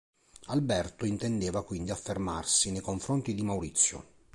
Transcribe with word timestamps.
Alberto 0.45 1.05
intendeva 1.05 1.63
quindi 1.63 1.91
affermarsi 1.91 2.71
nei 2.71 2.81
confronti 2.81 3.35
di 3.35 3.43
Maurizio. 3.43 4.07